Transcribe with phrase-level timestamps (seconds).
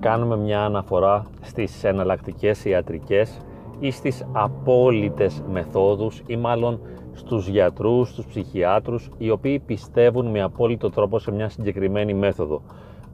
[0.00, 3.40] να κάνουμε μια αναφορά στις εναλλακτικές ιατρικές
[3.78, 6.80] ή στις απόλυτες μεθόδους ή μάλλον
[7.12, 12.62] στους γιατρούς, στους ψυχιάτρους οι οποίοι πιστεύουν με απόλυτο τρόπο σε μια συγκεκριμένη μέθοδο.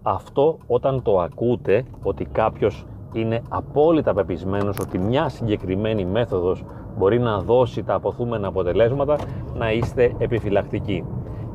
[0.03, 6.64] Αυτό όταν το ακούτε ότι κάποιος είναι απόλυτα πεπισμένος ότι μια συγκεκριμένη μέθοδος
[6.99, 9.19] μπορεί να δώσει τα αποθούμενα αποτελέσματα
[9.55, 11.05] να είστε επιφυλακτικοί.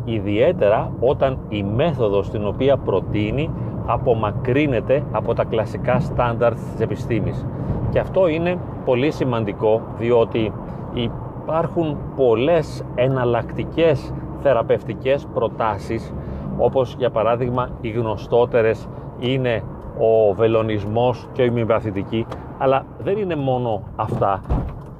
[0.05, 3.49] Ιδιαίτερα όταν η μέθοδος την οποία προτείνει
[3.91, 7.45] απομακρύνεται από τα κλασικά στάνταρτ της επιστήμης.
[7.89, 10.53] Και αυτό είναι πολύ σημαντικό διότι
[10.93, 16.13] υπάρχουν πολλές εναλλακτικές θεραπευτικές προτάσεις
[16.57, 18.87] όπως για παράδειγμα οι γνωστότερες
[19.19, 19.63] είναι
[19.99, 22.25] ο βελονισμός και η ημιπαθητική
[22.57, 24.41] αλλά δεν είναι μόνο αυτά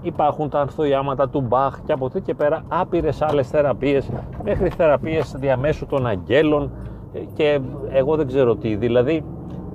[0.01, 4.09] υπάρχουν τα ανθοϊάματα του Μπαχ και από εκεί και πέρα άπειρες άλλες θεραπείες
[4.43, 6.71] μέχρι θεραπείες διαμέσου των αγγέλων
[7.33, 9.23] και εγώ δεν ξέρω τι δηλαδή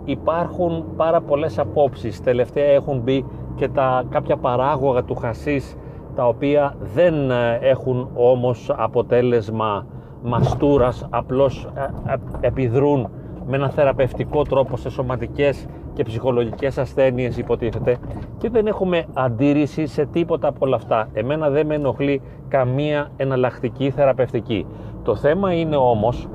[0.05, 5.77] υπάρχουν πάρα πολλές απόψεις τελευταία έχουν μπει και τα κάποια παράγωγα του χασίς
[6.15, 9.87] τα οποία δεν ε, έχουν όμως αποτέλεσμα
[10.23, 13.11] μαστούρας απλώς ε, ε, επιδρούν
[13.47, 17.97] με ένα θεραπευτικό τρόπο σε σωματικές και ψυχολογικές ασθένειες υποτίθεται
[18.39, 21.09] και δεν έχουμε αντίρρηση σε τίποτα από όλα αυτά.
[21.13, 24.67] Εμένα δεν με ενοχλεί καμία εναλλακτική θεραπευτική.
[25.03, 26.29] Το θέμα είναι όμως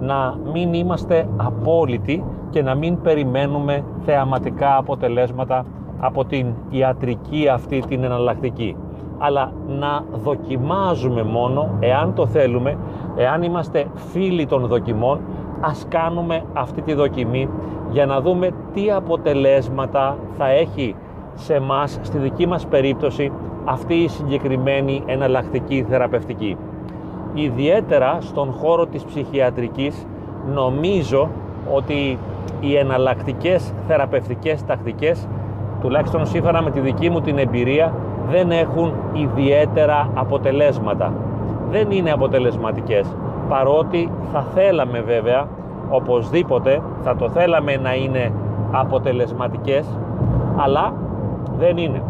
[0.00, 5.64] να μην είμαστε απόλυτοι και να μην περιμένουμε θεαματικά αποτελέσματα
[6.00, 8.76] από την ιατρική αυτή την εναλλακτική.
[9.18, 12.76] Αλλά να δοκιμάζουμε μόνο εάν το θέλουμε
[13.16, 15.20] εάν είμαστε φίλοι των δοκιμών
[15.60, 17.48] ας κάνουμε αυτή τη δοκιμή
[17.90, 20.94] για να δούμε τι αποτελέσματα θα έχει
[21.34, 23.32] σε μας στη δική μας περίπτωση
[23.64, 26.56] αυτή η συγκεκριμένη εναλλακτική θεραπευτική
[27.34, 30.06] ιδιαίτερα στον χώρο της ψυχιατρικής
[30.54, 31.28] νομίζω
[31.74, 32.18] ότι
[32.60, 35.28] οι εναλλακτικές θεραπευτικές τακτικές
[35.80, 37.94] τουλάχιστον σύμφωνα με τη δική μου την εμπειρία
[38.30, 41.12] δεν έχουν ιδιαίτερα αποτελέσματα.
[41.70, 43.06] Δεν είναι αποτελεσματικές
[43.48, 45.48] παρότι θα θέλαμε βέβαια
[45.88, 48.32] οπωσδήποτε θα το θέλαμε να είναι
[48.72, 49.86] αποτελεσματικές
[50.56, 50.92] αλλά
[51.58, 52.02] δεν είναι.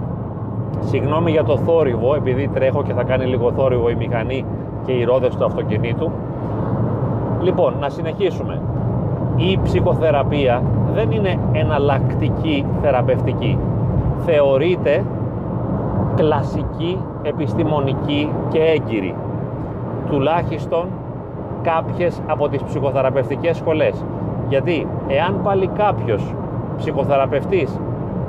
[0.81, 4.45] Συγγνώμη για το θόρυβο επειδή τρέχω και θα κάνει λίγο θόρυβο η μηχανή
[4.87, 6.11] και οι ρόδες του αυτοκινήτου.
[7.41, 8.61] Λοιπόν να συνεχίσουμε.
[9.37, 10.63] Η ψυχοθεραπεία
[10.95, 13.59] δεν είναι εναλλακτική θεραπευτική.
[14.25, 15.05] Θεωρείται
[16.15, 19.15] κλασική, επιστημονική και έγκυρη.
[20.11, 20.87] Τουλάχιστον
[21.63, 24.05] κάποιες από τις ψυχοθεραπευτικές σχολές.
[24.49, 26.35] Γιατί εάν πάλι κάποιος
[26.77, 27.79] ψυχοθεραπευτής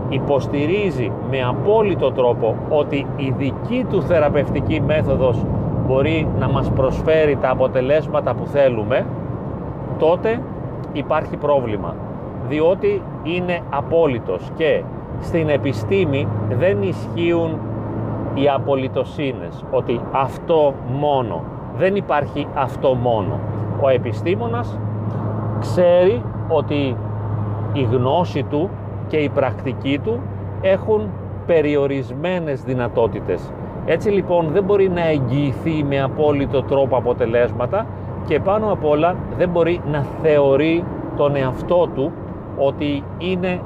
[0.09, 5.45] υποστηρίζει με απόλυτο τρόπο ότι η δική του θεραπευτική μέθοδος
[5.88, 9.06] μπορεί να μας προσφέρει τα αποτελέσματα που θέλουμε
[10.00, 10.41] τότε
[10.94, 11.96] υπάρχει πρόβλημα.
[12.47, 14.84] Διότι είναι απόλυτος και
[15.19, 17.57] στην επιστήμη δεν ισχύουν
[18.34, 21.44] οι απολυτοσύνες ότι αυτό μόνο.
[21.78, 23.40] Δεν υπάρχει αυτό μόνο.
[23.81, 24.79] Ο επιστήμονας
[25.59, 26.96] ξέρει ότι
[27.73, 28.69] η γνώση του
[29.07, 30.19] και η πρακτική του
[30.62, 31.09] έχουν
[31.46, 33.52] περιορισμένες δυνατότητες
[33.85, 37.85] έτσι λοιπόν δεν μπορεί να εγγυηθεί με απόλυτο τρόπο αποτελέσματα
[38.28, 40.84] και πάνω απ' όλα δεν μπορεί να θεωρεί
[41.18, 42.12] τον εαυτό του
[42.57, 43.59] ότι είναι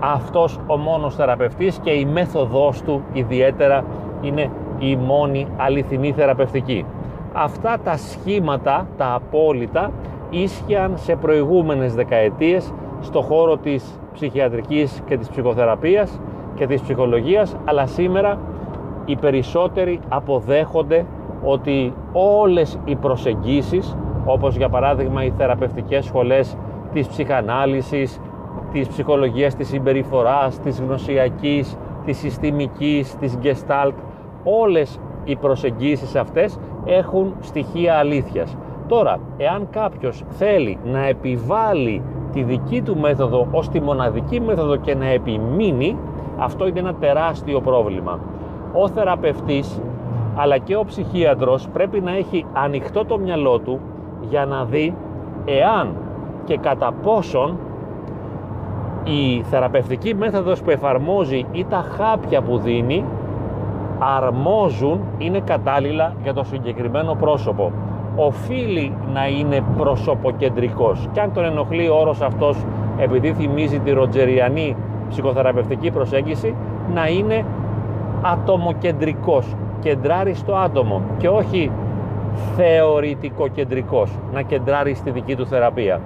[0.00, 3.84] αυτός ο μόνος θεραπευτής και η μέθοδός του ιδιαίτερα
[4.20, 6.84] είναι η μόνη αληθινή θεραπευτική.
[7.32, 9.90] Αυτά τα σχήματα, τα απόλυτα,
[10.30, 16.20] ίσχυαν σε προηγούμενες δεκαετίες στο χώρο της ψυχιατρικής και της ψυχοθεραπείας
[16.54, 18.38] και της ψυχολογίας, αλλά σήμερα
[19.04, 21.04] οι περισσότεροι αποδέχονται
[21.44, 26.56] ότι όλες οι προσεγγίσεις, όπως για παράδειγμα οι θεραπευτικές σχολές
[26.92, 28.20] της ψυχανάλυσης,
[28.72, 33.94] της ψυχολογίας της συμπεριφοράς, της γνωσιακής, της συστημικής, της gestalt,
[34.44, 38.56] όλες οι προσεγγίσεις αυτές έχουν στοιχεία αλήθειας.
[38.88, 42.02] Τώρα, εάν κάποιος θέλει να επιβάλλει
[42.32, 45.96] τη δική του μέθοδο ως τη μοναδική μέθοδο και να επιμείνει,
[46.38, 48.18] αυτό είναι ένα τεράστιο πρόβλημα.
[48.76, 49.80] Ο θεραπευτής
[50.36, 53.80] αλλά και ο ψυχίατρος πρέπει να έχει ανοιχτό το μυαλό του
[54.28, 54.94] για να δει
[55.44, 55.96] εάν
[56.44, 57.56] και κατά πόσον
[59.04, 63.04] η θεραπευτική μέθοδος που εφαρμόζει ή τα χάπια που δίνει
[63.98, 67.72] αρμόζουν, είναι κατάλληλα για το συγκεκριμένο πρόσωπο.
[68.16, 72.56] Οφείλει να είναι προσωποκεντρικός και αν τον ενοχλεί ο όρος αυτός
[72.98, 74.76] επειδή θυμίζει τη ροτζεριανή
[75.08, 76.54] ψυχοθεραπευτική προσέγγιση
[76.94, 77.44] να είναι
[78.24, 81.70] ατομοκεντρικός, κεντράρει στο άτομο και όχι
[82.56, 86.00] θεωρητικοκεντρικός, να κεντράρει στη δική του θεραπεία.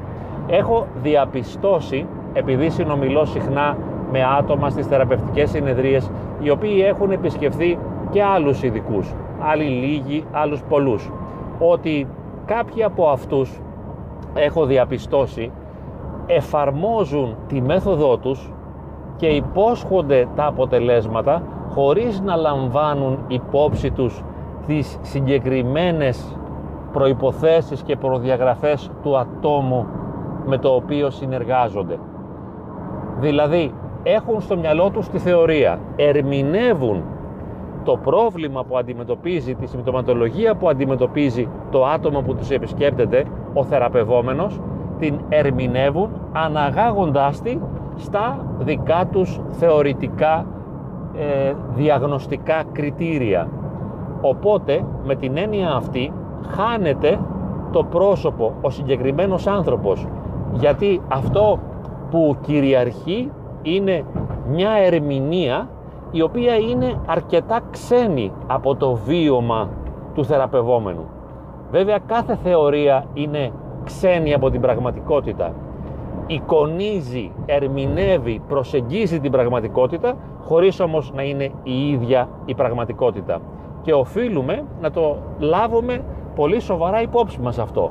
[0.48, 3.76] Έχω διαπιστώσει επειδή συνομιλώ συχνά
[4.12, 6.10] με άτομα στις θεραπευτικές συνεδρίες
[6.40, 7.78] οι οποίοι έχουν επισκεφθεί
[8.10, 11.10] και άλλους ειδικούς, άλλοι λίγοι, άλλους πολλούς.
[11.58, 12.06] Ότι
[12.46, 13.60] κάποιοι από αυτούς
[14.34, 15.50] έχω διαπιστώσει
[16.26, 18.52] εφαρμόζουν τη μέθοδό τους
[19.16, 24.22] και υπόσχονται τα αποτελέσματα χωρίς να λαμβάνουν υπόψη τους
[24.66, 26.36] τις συγκεκριμένες
[26.92, 29.86] προϋποθέσεις και προδιαγραφές του ατόμου
[30.46, 31.98] με το οποίο συνεργάζονται.
[33.20, 37.02] Δηλαδή, έχουν στο μυαλό τους τη θεωρία, ερμηνεύουν
[37.84, 43.24] το πρόβλημα που αντιμετωπίζει, τη συμπτωματολογία που αντιμετωπίζει το άτομο που τους επισκέπτεται,
[43.54, 44.60] ο θεραπευόμενος,
[44.98, 47.58] την ερμηνεύουν αναγάγοντάς τη
[47.96, 50.46] στα δικά τους θεωρητικά
[51.18, 53.48] ε, διαγνωστικά κριτήρια.
[54.20, 56.12] Οπότε, με την έννοια αυτή,
[56.48, 57.18] χάνεται
[57.72, 60.06] το πρόσωπο, ο συγκεκριμένος άνθρωπος,
[60.52, 61.58] γιατί αυτό
[62.10, 63.30] που κυριαρχεί
[63.62, 64.04] είναι
[64.50, 65.68] μια ερμηνεία
[66.10, 69.68] η οποία είναι αρκετά ξένη από το βίωμα
[70.14, 71.04] του θεραπευόμενου.
[71.70, 73.52] Βέβαια κάθε θεωρία είναι
[73.84, 75.52] ξένη από την πραγματικότητα.
[76.26, 83.40] Εικονίζει, ερμηνεύει, προσεγγίζει την πραγματικότητα χωρίς όμως να είναι η ίδια η πραγματικότητα.
[83.82, 86.04] Και οφείλουμε να το λάβουμε
[86.34, 87.90] πολύ σοβαρά υπόψη μας αυτό.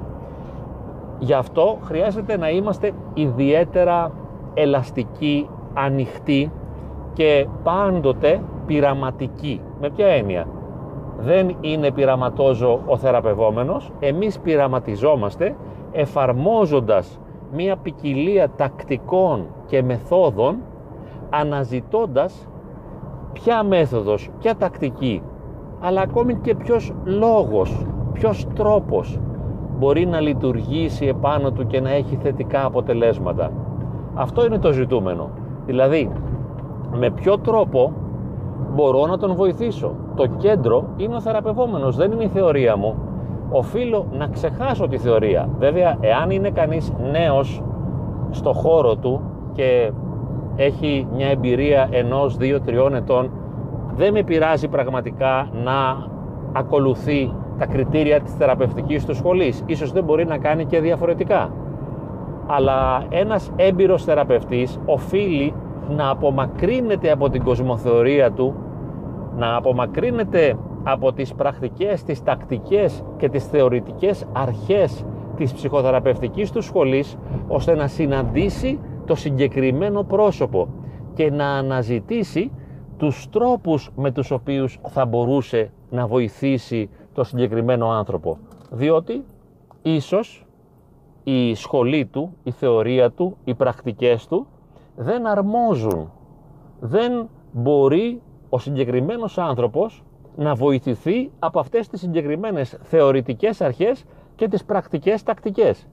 [1.19, 4.11] Γι' αυτό χρειάζεται να είμαστε ιδιαίτερα
[4.53, 6.51] ελαστικοί, ανοιχτοί
[7.13, 9.61] και πάντοτε πειραματικοί.
[9.81, 10.47] Με ποια έννοια;
[11.19, 15.55] Δεν είναι πειραματόζω ο θεραπευόμενος, εμείς πειραματιζόμαστε
[15.91, 17.19] εφαρμόζοντας
[17.51, 20.57] μία ποικιλία τακτικών και μεθόδων
[21.29, 22.47] αναζητώντας
[23.33, 25.21] ποια μέθοδος, ποια τακτική
[25.79, 29.19] αλλά ακόμη και ποιος λόγος, ποιος τρόπος
[29.77, 33.51] μπορεί να λειτουργήσει επάνω του και να έχει θετικά αποτελέσματα.
[34.13, 35.29] Αυτό είναι το ζητούμενο.
[35.65, 36.11] Δηλαδή,
[36.91, 37.93] με ποιο τρόπο
[38.75, 42.95] μπορώ να τον βοηθήσω; Το κέντρο είναι ο θεραπευόμενος, δεν είναι η θεωρία μου.
[43.49, 45.49] Οφείλω να ξεχάσω τη θεωρία.
[45.57, 47.63] Βέβαια, εάν είναι κανείς νέος
[48.29, 49.21] στο χώρο του
[49.53, 49.91] και
[50.55, 53.31] έχει μια εμπειρία ενός, δύο, τριών ετών,
[53.95, 56.07] δεν με πειράζει πραγματικά να
[56.53, 59.63] ακολουθεί τα κριτήρια της θεραπευτικής του σχολής.
[59.65, 61.51] Ίσως δεν μπορεί να κάνει και διαφορετικά.
[62.47, 65.53] Αλλά ένας έμπειρος θεραπευτής οφείλει
[65.89, 68.55] να απομακρύνεται από την κοσμοθεωρία του,
[69.37, 70.57] να απομακρύνεται
[70.89, 75.05] από τις πρακτικές, τις τακτικές και τις θεωρητικές αρχές
[75.35, 77.17] της ψυχοθεραπευτικής του σχολής,
[77.47, 80.67] ώστε να συναντήσει το συγκεκριμένο πρόσωπο
[81.13, 82.51] και να αναζητήσει
[82.97, 88.37] τους τρόπους με τους οποίους θα μπορούσε να βοηθήσει το συγκεκριμένο άνθρωπο.
[88.71, 89.23] Διότι
[89.81, 90.45] ίσως
[91.23, 94.47] η σχολή του, η θεωρία του, οι πρακτικές του
[94.95, 96.11] δεν αρμόζουν.
[96.79, 100.03] Δεν μπορεί ο συγκεκριμένος άνθρωπος
[100.37, 104.03] να βοηθηθεί από αυτές τις συγκεκριμένες θεωρητικές αρχές
[104.35, 105.87] και τις πρακτικές τακτικές.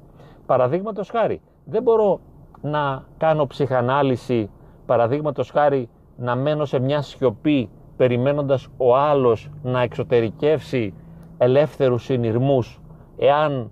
[0.46, 2.20] Παραδείγματος χάρη, δεν μπορώ
[2.60, 4.50] να κάνω ψυχανάλυση,
[4.86, 10.94] παραδείγματος χάρη να μένω σε μια σιωπή περιμένοντας ο άλλος να εξωτερικεύσει
[11.38, 12.80] ελεύθερους συνειρμούς
[13.16, 13.70] εάν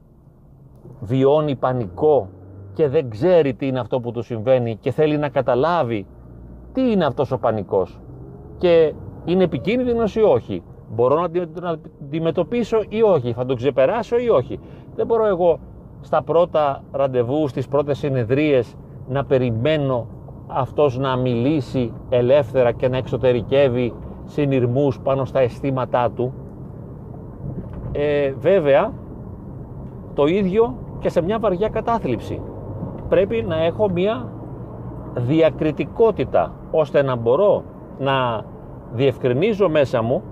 [1.01, 2.29] βιώνει πανικό
[2.73, 6.07] και δεν ξέρει τι είναι αυτό που του συμβαίνει και θέλει να καταλάβει
[6.73, 8.01] τι είναι αυτός ο πανικός
[8.59, 10.63] και είναι επικίνδυνος ή όχι.
[10.95, 13.33] Μπορώ να τον αντιμετωπίσω ή όχι.
[13.33, 14.61] Θα τον ξεπεράσω ή όχι.
[14.95, 15.59] Δεν μπορώ εγώ
[16.01, 18.75] στα πρώτα ραντεβού, στις πρώτες συνεδρίες
[19.09, 20.07] να περιμένω
[20.47, 26.33] αυτός να μιλήσει ελεύθερα και να εξωτερικεύει συνειρμούς πάνω στα αισθήματά του.
[27.93, 28.93] Ε, βέβαια
[30.15, 32.41] το ίδιο και σε μια βαριά κατάθλιψη.
[33.09, 34.29] Πρέπει να έχω μια
[35.15, 37.63] διακριτικότητα ώστε να μπορώ
[37.99, 38.45] να
[38.93, 40.23] διευκρινίζω μέσα μου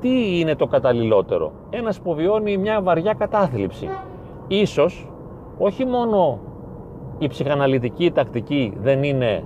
[0.00, 3.88] τι είναι το καταλληλότερο ένας που βιώνει μια βαριά κατάθλιψη
[4.48, 5.10] ίσως
[5.58, 6.38] όχι μόνο
[7.18, 9.44] η ψυχαναλυτική τακτική δεν είναι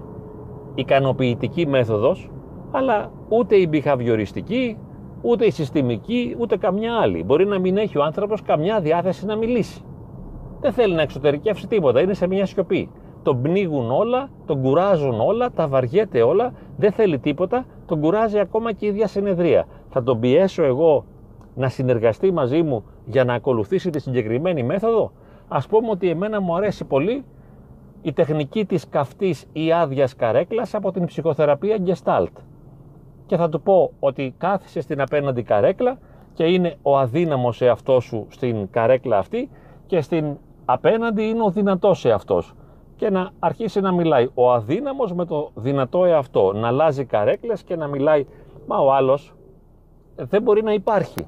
[0.74, 2.30] ικανοποιητική μέθοδος
[2.70, 4.74] αλλά ούτε η behavioristic,
[5.22, 7.24] ούτε η συστημική, ούτε καμιά άλλη.
[7.24, 9.84] Μπορεί να μην έχει ο άνθρωπος καμιά διάθεση να μιλήσει.
[10.60, 12.90] Δεν θέλει να εξωτερικεύσει τίποτα, είναι σε μια σιωπή.
[13.22, 18.72] Τον πνίγουν όλα, τον κουράζουν όλα, τα βαριέται όλα, δεν θέλει τίποτα, τον κουράζει ακόμα
[18.72, 19.66] και η ίδια συνεδρία.
[19.88, 21.04] Θα τον πιέσω εγώ
[21.54, 25.12] να συνεργαστεί μαζί μου για να ακολουθήσει τη συγκεκριμένη μέθοδο;
[25.48, 27.24] Ας πούμε ότι εμένα μου αρέσει πολύ
[28.02, 32.42] η τεχνική της καυτής ή άδειας καρέκλας από την ψυχοθεραπεία Gestalt
[33.26, 35.98] και θα του πω ότι κάθισε στην απέναντι καρέκλα
[36.34, 39.50] και είναι ο αδύναμος εαυτός σου στην καρέκλα αυτή
[39.86, 42.54] και στην απέναντι είναι ο δυνατός εαυτός
[43.00, 47.76] και να αρχίσει να μιλάει ο αδύναμος με το δυνατό εαυτό, να αλλάζει καρέκλες και
[47.76, 48.26] να μιλάει,
[48.66, 49.34] μα ο άλλος
[50.16, 51.26] δεν μπορεί να υπάρχει.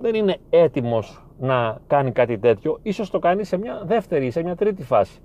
[0.00, 4.56] Δεν είναι έτοιμος να κάνει κάτι τέτοιο, ίσως το κάνει σε μια δεύτερη, σε μια
[4.56, 5.20] τρίτη φάση.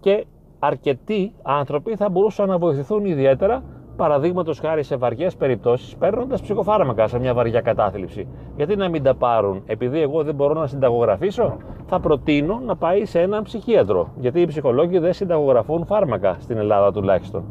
[0.00, 0.26] Και
[0.58, 3.62] αρκετοί άνθρωποι θα μπορούσαν να βοηθηθούν ιδιαίτερα
[3.96, 8.26] παραδείγματος χάρη σε βαριές περιπτώσεις, παίρνοντας ψυχοφάρμακα σε μια βαριά κατάθλιψη.
[8.56, 11.56] Γιατί να μην τα πάρουν, επειδή εγώ δεν μπορώ να συνταγογραφήσω,
[11.86, 14.08] θα προτείνω να πάει σε έναν ψυχίατρο.
[14.16, 17.44] Γιατί οι ψυχολόγοι δεν συνταγογραφούν φάρμακα στην Ελλάδα τουλάχιστον.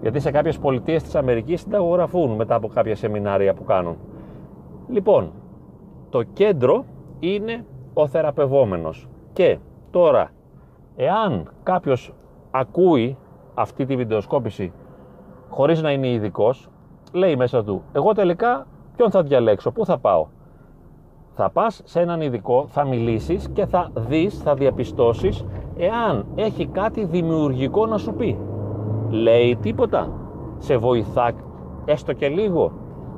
[0.00, 3.96] Γιατί σε κάποιες πολιτείες της Αμερικής συνταγογραφούν μετά από κάποια σεμινάρια που κάνουν.
[4.88, 5.32] Λοιπόν,
[6.10, 6.84] το κέντρο
[7.18, 9.08] είναι ο θεραπευόμενος.
[9.32, 9.58] Και
[9.90, 10.30] τώρα,
[10.96, 12.12] εάν κάποιος
[12.50, 13.16] ακούει
[13.54, 14.72] αυτή τη βιντεοσκόπηση
[15.48, 16.68] χωρίς να είναι ειδικός,
[17.12, 20.26] λέει μέσα του, εγώ τελικά ποιον θα διαλέξω, πού θα πάω;
[21.34, 25.44] Θα πας σε έναν ειδικό, θα μιλήσεις και θα δεις, θα διαπιστώσεις
[25.76, 28.38] εάν έχει κάτι δημιουργικό να σου πει.
[29.10, 30.12] Λέει τίποτα,
[30.58, 31.32] σε βοηθά
[31.84, 32.72] έστω και λίγο,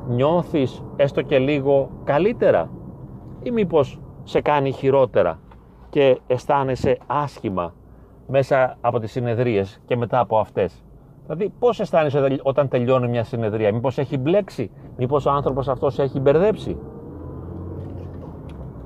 [0.09, 2.71] νιώθεις έστω και λίγο καλύτερα
[3.43, 5.39] ή μήπως σε κάνει χειρότερα
[5.91, 7.75] και αισθάνεσαι άσχημα
[8.27, 10.85] μέσα από τις συνεδρίες και μετά από αυτές.
[11.33, 16.03] Δηλαδή, πώς αισθάνεσαι όταν τελειώνει μια συνεδρία, Μήπως έχει μπλέξει, Μήπως ο άνθρωπος αυτός σε
[16.03, 16.77] έχει μπερδέψει;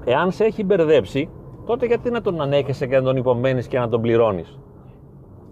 [0.05, 1.29] Εάν σε έχει μπερδέψει,
[1.67, 4.59] τότε γιατί να τον ανέχεσαι και να τον υπομένεις και να τον πληρώνεις;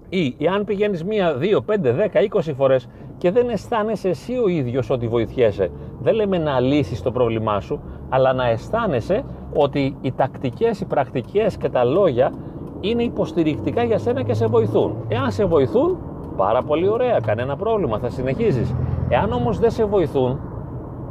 [0.08, 4.90] Ή εάν πηγαίνεις μία, δύο, πέντε, δέκα, είκοσι φορές και δεν αισθάνεσαι εσύ ο ίδιος
[4.90, 5.70] ότι βοηθιέσαι.
[6.00, 11.56] Δεν λέμε να λύσεις το πρόβλημά σου, αλλά να αισθάνεσαι ότι οι τακτικές, οι πρακτικές
[11.56, 12.32] και τα λόγια
[12.80, 14.96] είναι υποστηρικτικά για σένα και σε βοηθούν.
[15.08, 15.98] Εάν σε βοηθούν,
[16.36, 18.74] Πάρα πολύ ωραία, κανένα πρόβλημα, θα συνεχίζεις.
[19.08, 20.40] Εάν όμως δεν σε βοηθούν,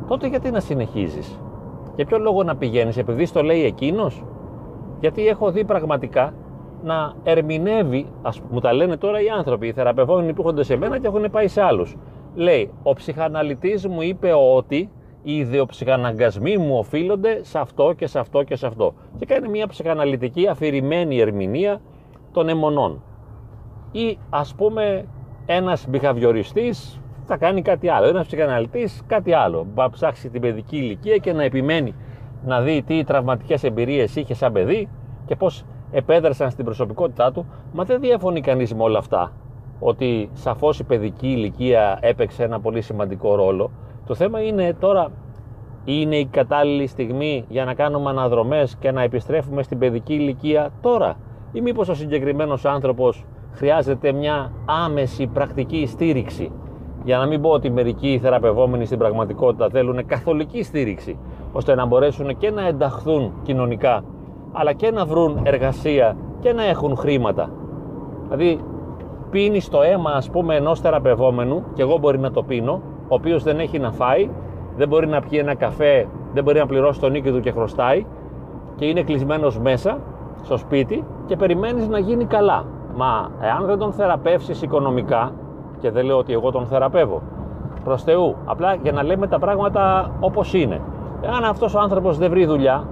[0.08, 1.40] τότε γιατί να συνεχίζεις;
[1.96, 4.24] Για ποιο λόγο να πηγαίνεις, επειδή στο λέει εκείνος;
[5.00, 6.34] Γιατί έχω δει πραγματικά
[6.84, 11.00] να ερμηνεύει, ας, μου τα λένε τώρα οι άνθρωποι, οι θεραπευόμενοι που έρχονται σε μένα
[11.00, 11.96] και έχουν πάει σε άλλους.
[12.36, 14.90] Λέει, ο ψυχαναλυτής μου είπε ότι
[15.24, 18.94] οι ιδεοψυχαναγκασμοί μου οφείλονται σε αυτό και σε αυτό και σε αυτό.
[19.18, 21.82] Και κάνει μια ψυχαναλυτική αφηρημένη ερμηνεία
[22.32, 23.01] των αιμονών
[23.91, 25.05] ή ας πούμε
[25.45, 31.17] ένας μπιχαβιοριστής θα κάνει κάτι άλλο, ένας ψυχαναλυτής κάτι άλλο, θα ψάξει την παιδική ηλικία
[31.17, 31.95] και να επιμένει
[32.45, 34.89] να δει τι τραυματικές εμπειρίες είχε σαν παιδί
[35.25, 39.31] και πώς επέδρασαν στην προσωπικότητά του, μα δεν διαφωνεί κανείς με όλα αυτά
[39.79, 43.71] ότι σαφώς η παιδική ηλικία έπαιξε ένα πολύ σημαντικό ρόλο.
[44.05, 45.12] Το θέμα είναι τώρα
[45.86, 51.15] είναι η κατάλληλη στιγμή για να κάνουμε αναδρομές και να επιστρέφουμε στην παιδική ηλικία τώρα;
[51.51, 56.51] Ή μήπως ο συγκεκριμένος άνθρωπος χρειάζεται μια άμεση πρακτική στήριξη.
[57.03, 61.17] Για να μην πω ότι μερικοί θεραπευόμενοι στην πραγματικότητα θέλουν καθολική στήριξη,
[61.51, 64.03] ώστε να μπορέσουν και να ενταχθούν κοινωνικά,
[64.51, 67.50] αλλά και να βρουν εργασία και να έχουν χρήματα.
[68.24, 68.60] Δηλαδή,
[69.29, 73.43] πίνει το αίμα, ας πούμε, ενός θεραπευόμενου, και εγώ μπορεί να το πίνω, ο οποίος
[73.43, 74.29] δεν έχει να φάει,
[74.77, 78.05] δεν μπορεί να πιει ένα καφέ, δεν μπορεί να πληρώσει τον νίκη του και χρωστάει,
[78.75, 79.98] και είναι κλεισμένος μέσα
[80.43, 82.65] στο σπίτι και περιμένεις να γίνει καλά.
[82.95, 85.31] Μα εάν δεν τον θεραπεύσεις οικονομικά,
[85.79, 87.21] και δεν λέω ότι εγώ τον θεραπεύω,
[87.83, 90.81] προς Θεού, απλά για να λέμε τα πράγματα όπως είναι.
[91.21, 92.83] Εάν αυτός ο άνθρωπος δεν βρει δουλειά,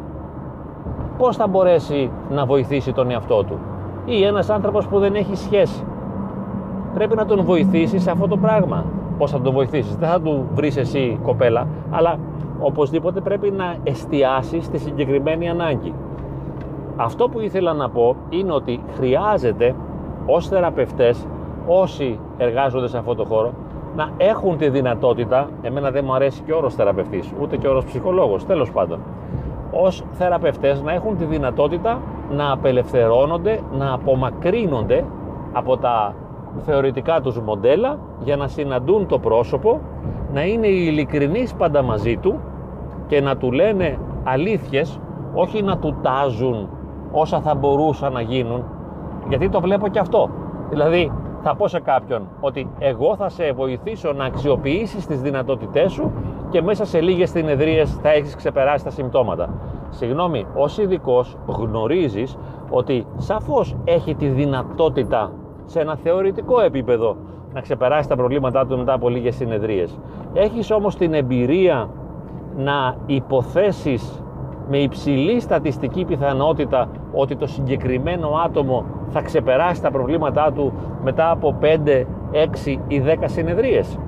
[1.18, 3.58] πώς θα μπορέσει να βοηθήσει τον εαυτό του;
[4.06, 5.84] Ή ένας άνθρωπος που δεν έχει σχέση.
[6.94, 8.86] Πρέπει να τον βοηθήσεις σε αυτό το πράγμα.
[9.18, 12.18] Πώς θα τον βοηθήσεις; Δεν θα του βρεις εσύ κοπέλα, αλλά
[12.60, 15.94] οπωσδήποτε πρέπει να εστιάσεις στη συγκεκριμένη ανάγκη.
[16.96, 19.76] Αυτό που ήθελα να πω είναι ότι χρειάζεται
[20.26, 21.28] ως θεραπευτές,
[21.68, 23.54] όσοι εργάζονται σε αυτό το χώρο,
[23.96, 27.70] να έχουν τη δυνατότητα, εμένα δεν μου αρέσει και ο όρος θεραπευτής, ούτε και ο
[27.70, 29.00] όρος ψυχολόγος, τέλος πάντων,
[29.72, 35.06] ως θεραπευτές να έχουν τη δυνατότητα να απελευθερώνονται, να απομακρύνονται
[35.54, 36.16] από τα
[36.66, 39.80] θεωρητικά τους μοντέλα για να συναντούν το πρόσωπο,
[40.34, 42.40] να είναι ειλικρινείς πάντα μαζί του
[43.08, 45.00] και να του λένε αλήθειες,
[45.34, 46.70] όχι να του τάζουν
[47.12, 48.64] όσα θα μπορούσαν να γίνουν
[49.30, 50.30] γιατί το βλέπω και αυτό.
[50.70, 51.12] Δηλαδή,
[51.42, 56.12] θα πω σε κάποιον ότι εγώ θα σε βοηθήσω να αξιοποιήσεις τις δυνατότητές σου
[56.50, 59.50] και μέσα σε λίγες συνεδρίες θα έχεις ξεπεράσει τα συμπτώματα.
[59.90, 62.38] Συγγνώμη, ως ειδικός γνωρίζεις
[62.70, 65.32] ότι σαφώς έχει τη δυνατότητα
[65.66, 67.16] σε ένα θεωρητικό επίπεδο
[67.54, 70.00] να ξεπεράσει τα προβλήματά του μετά από λίγες συνεδρίες.
[70.34, 71.90] Έχεις όμως την εμπειρία
[72.58, 74.24] να υποθέσεις
[74.70, 80.74] με υψηλή στατιστική πιθανότητα ότι το συγκεκριμένο άτομο θα ξεπεράσει τα προβλήματά του
[81.04, 82.06] μετά από 5,
[82.66, 84.00] 6 ή 10 συνεδρίες.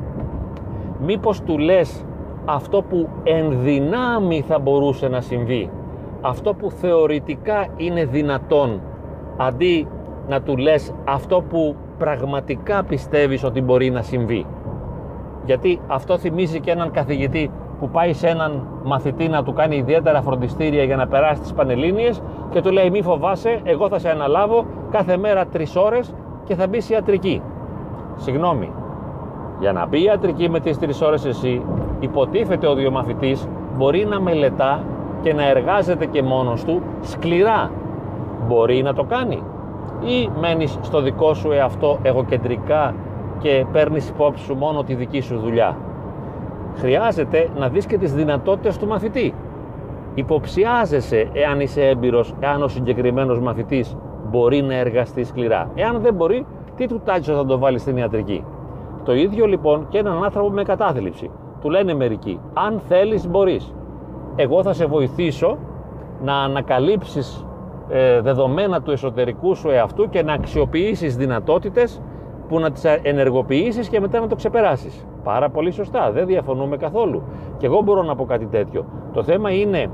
[0.99, 2.05] Μήπως του λες
[2.45, 5.69] αυτό που ενδυνάμει θα μπορούσε να συμβεί,
[6.21, 8.81] αυτό που θεωρητικά είναι δυνατόν,
[9.37, 9.87] αντί
[10.27, 14.45] να του λες αυτό που πραγματικά πιστεύεις ότι μπορεί να συμβεί.
[15.45, 17.51] Γιατί αυτό θυμίζει και έναν καθηγητή
[17.81, 22.21] που πάει σε έναν μαθητή να του κάνει ιδιαίτερα φροντιστήρια για να περάσει τις Πανελλήνιες
[22.49, 26.67] και του λέει μη φοβάσαι, εγώ θα σε αναλάβω κάθε μέρα τρεις ώρες και θα
[26.67, 27.41] μπει ιατρική.
[28.15, 28.71] Συγγνώμη,
[29.59, 31.61] για να μπει ιατρική με τις τρεις ώρες εσύ,
[31.99, 33.47] υποτίθεται ότι ο μαθητής
[33.77, 34.83] μπορεί να μελετά
[35.21, 37.71] και να εργάζεται και μόνος του σκληρά.
[38.47, 39.43] Μπορεί να το κάνει.
[40.01, 42.93] Ή μένεις στο δικό σου εαυτό εγωκεντρικά
[43.39, 45.77] και παίρνεις υπόψη σου μόνο τη δική σου δουλειά.
[46.75, 49.33] Χρειάζεται να δεις και τις δυνατότητες του μαθητή.
[50.13, 53.97] Υποψιάζεσαι εάν είσαι έμπειρος, εάν ο συγκεκριμένος μαθητής
[54.29, 55.71] μπορεί να εργαστεί σκληρά.
[55.75, 58.43] Εάν δεν μπορεί, τι του τάτσο θα το βάλεις στην ιατρική;
[59.03, 61.29] Το ίδιο λοιπόν και έναν άνθρωπο με κατάθλιψη.
[61.61, 63.73] Του λένε μερικοί, αν θέλεις μπορείς.
[64.35, 65.57] Εγώ θα σε βοηθήσω
[66.23, 67.45] να ανακαλύψεις
[67.89, 72.01] ε, δεδομένα του εσωτερικού σου εαυτού και να αξιοποιήσεις δυνατότητες
[72.47, 75.05] που να τις ενεργοποιήσεις και μετά να το ξεπεράσεις.
[75.23, 77.23] Πάρα πολύ σωστά, δεν διαφωνούμε καθόλου.
[77.57, 78.85] Και εγώ μπορώ να πω κάτι τέτοιο.
[79.13, 79.87] Το θέμα είναι,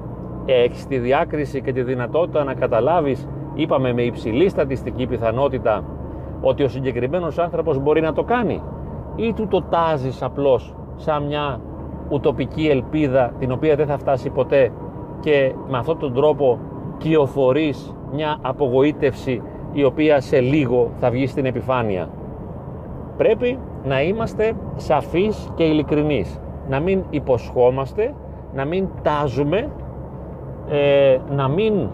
[0.46, 5.84] έχεις τη διάκριση και τη δυνατότητα να καταλάβεις, είπαμε με υψηλή στατιστική πιθανότητα,
[6.42, 8.62] ότι ο συγκεκριμένος άνθρωπος μπορεί να το κάνει;
[9.16, 11.60] Ή του το τάζεις απλώς σαν μια
[12.10, 14.72] ουτοπική ελπίδα την οποία δεν θα φτάσει ποτέ
[15.20, 16.60] και με αυτόν τον τρόπο
[16.98, 19.42] κυοφορείς μια απογοήτευση
[19.72, 22.10] η οποία σε λίγο θα βγει στην επιφάνεια;
[23.18, 26.40] Πρέπει να είμαστε σαφείς και ειλικρινείς.
[26.70, 28.14] Να μην υποσχόμαστε,
[28.54, 29.72] να μην τάζουμε,
[30.70, 31.90] ε, να μην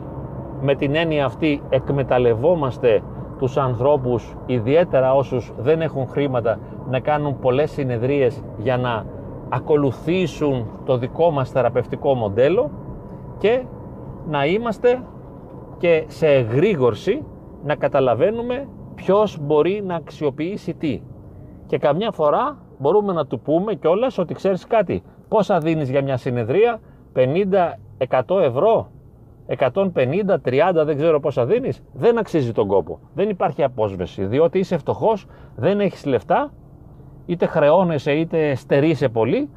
[0.62, 3.02] με την έννοια αυτή εκμεταλλευόμαστε
[3.38, 6.60] τους ανθρώπους, ιδιαίτερα όσους δεν έχουν χρήματα,
[6.90, 9.06] να κάνουν πολλές συνεδρίες για να
[9.50, 12.72] ακολουθήσουν το δικό μας θεραπευτικό μοντέλο
[13.38, 13.64] και
[14.28, 15.04] να είμαστε
[15.78, 17.24] και σε εγρήγορση
[17.64, 21.02] να καταλαβαίνουμε ποιος μπορεί να αξιοποιήσει τι.
[21.74, 26.18] Και καμιά φορά μπορούμε να του πούμε κιόλας ότι ξέρεις κάτι, πόσα δίνεις για μια
[26.18, 26.80] συνεδρία,
[27.14, 27.80] 50,
[28.28, 28.92] 100 ευρώ,
[29.48, 33.00] 150, 30, δεν ξέρω πόσα δίνεις, δεν αξίζει τον κόπο.
[33.14, 36.54] Δεν υπάρχει απόσβεση, διότι είσαι φτωχός, δεν έχεις λεφτά,
[37.26, 39.50] είτε χρεώνεσαι είτε στερείσαι πολύ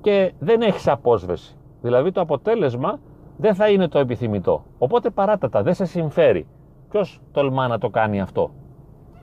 [0.00, 1.56] και δεν έχεις απόσβεση.
[1.82, 2.98] Δηλαδή το αποτέλεσμα
[3.36, 4.64] δεν θα είναι το επιθυμητό.
[4.78, 6.46] Οπότε παράτατα, δεν σε συμφέρει.
[6.90, 8.50] Ποιος τολμά να το κάνει αυτό;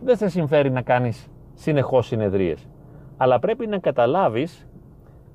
[0.03, 2.67] Δεν σε συμφέρει να κάνεις συνεχώς συνεδρίες.
[3.17, 4.67] Αλλά πρέπει να καταλάβεις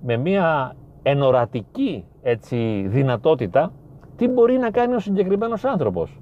[0.02, 3.72] με μια ενορατική έτσι, δυνατότητα
[4.16, 6.20] τι μπορεί να κάνει ο συγκεκριμένος άνθρωπος.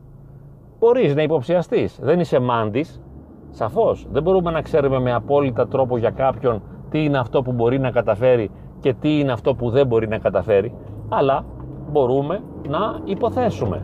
[0.78, 3.02] Μπορείς να υποψιαστείς, δεν είσαι μάντης,
[3.50, 4.06] σαφώς.
[4.10, 7.90] Δεν μπορούμε να ξέρουμε με απόλυτα τρόπο για κάποιον τι είναι αυτό που μπορεί να
[7.90, 10.74] καταφέρει και τι είναι αυτό που δεν μπορεί να καταφέρει,
[11.08, 11.44] αλλά
[11.90, 13.82] μπορούμε να υποθέσουμε.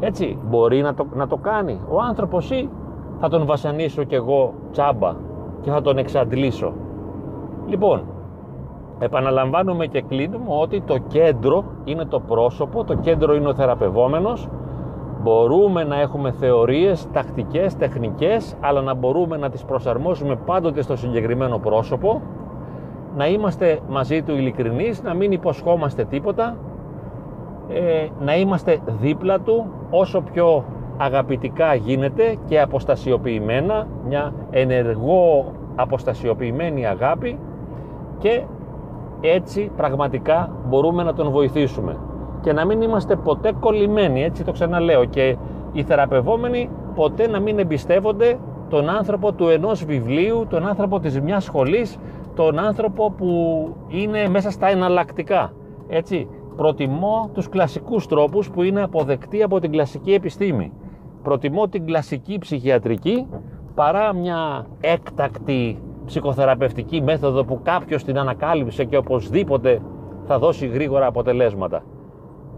[0.00, 2.70] Έτσι, μπορεί να το, να το κάνει ο άνθρωπος ή
[3.24, 5.12] θα τον βασανίσω κι εγώ τσάμπα
[5.60, 6.72] και θα τον εξαντλήσω.
[7.66, 8.02] Λοιπόν,
[8.98, 14.48] επαναλαμβάνουμε και κλείνουμε ότι το κέντρο είναι το πρόσωπο, το κέντρο είναι ο θεραπευόμενος,
[15.22, 21.58] μπορούμε να έχουμε θεωρίες, τακτικές, τεχνικές, αλλά να μπορούμε να τις προσαρμόσουμε πάντοτε στο συγκεκριμένο
[21.58, 22.22] πρόσωπο,
[23.16, 26.56] να είμαστε μαζί του ειλικρινείς, να μην υποσχόμαστε τίποτα,
[27.68, 30.64] ε, να είμαστε δίπλα του όσο πιο
[31.04, 37.38] αγαπητικά γίνεται και αποστασιοποιημένα, μια ενεργό αποστασιοποιημένη αγάπη
[38.18, 38.42] και
[39.20, 41.96] έτσι πραγματικά μπορούμε να τον βοηθήσουμε
[42.40, 45.36] και να μην είμαστε ποτέ κολλημένοι, έτσι το ξαναλέω και
[45.72, 48.38] οι θεραπευόμενοι ποτέ να μην εμπιστεύονται
[48.68, 51.98] τον άνθρωπο του ενός βιβλίου, τον άνθρωπο της μιας σχολής,
[52.34, 55.52] τον άνθρωπο που είναι μέσα στα εναλλακτικά.
[55.88, 60.72] Έτσι, προτιμώ τους κλασικούς τρόπους που είναι αποδεκτοί από την κλασική επιστήμη
[61.22, 63.26] προτιμώ την κλασική ψυχιατρική
[63.74, 69.80] παρά μια έκτακτη ψυχοθεραπευτική μέθοδο που κάποιος την ανακάλυψε και οπωσδήποτε
[70.24, 71.82] θα δώσει γρήγορα αποτελέσματα.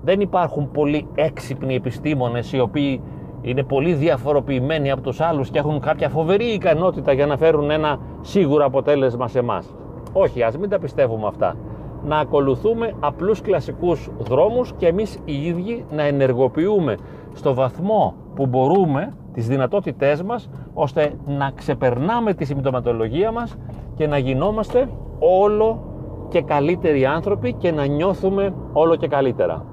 [0.03, 3.00] Δεν υπάρχουν πολύ έξυπνοι επιστήμονες οι οποίοι
[3.42, 7.98] είναι πολύ διαφοροποιημένοι από τους άλλους και έχουν κάποια φοβερή ικανότητα για να φέρουν ένα
[8.20, 9.74] σίγουρο αποτέλεσμα σε εμάς.
[10.12, 11.57] Όχι, ας μην τα πιστεύουμε αυτά.
[12.05, 16.96] Να ακολουθούμε απλούς κλασικούς δρόμους και εμείς οι ίδιοι να ενεργοποιούμε
[17.33, 23.57] στο βαθμό που μπορούμε τις δυνατότητές μας ώστε να ξεπερνάμε τη συμπτωματολογία μας
[23.97, 25.83] και να γινόμαστε όλο
[26.29, 29.64] και καλύτεροι άνθρωποι και να νιώθουμε όλο και καλύτερα.